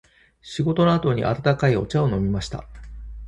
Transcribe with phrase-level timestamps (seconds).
[0.41, 2.65] 仕事の後に温かいお茶を飲みました。